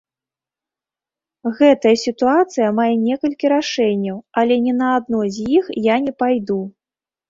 [1.59, 6.63] Гэтая сітуацыя мае некалькі рашэнняў, але ні на адно з іх я не пайду.